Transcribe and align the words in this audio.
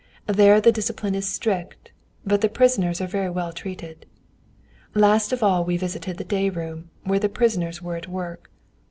There 0.25 0.59
the 0.59 0.71
discipline 0.71 1.13
is 1.13 1.27
strict, 1.27 1.91
but 2.25 2.41
the 2.41 2.49
prisoners 2.49 3.01
are 3.01 3.05
very 3.07 3.29
well 3.29 3.53
treated. 3.53 4.07
Last 4.95 5.31
of 5.31 5.43
all 5.43 5.63
we 5.63 5.77
visited 5.77 6.17
the 6.17 6.23
day 6.23 6.49
room, 6.49 6.89
where 7.03 7.19
the 7.19 7.29
prisoners 7.29 7.83
were 7.83 7.97
at 7.97 8.07
work. 8.07 8.49